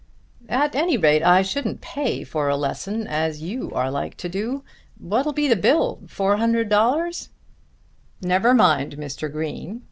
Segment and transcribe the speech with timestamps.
[0.49, 4.63] "At any rate I shouldn't pay for the lesson as you are like to do.
[4.97, 6.07] What'll the bill be?
[6.07, 7.29] Four hundred dollars?"
[8.19, 9.31] "Never mind, Mr.
[9.31, 9.79] Green.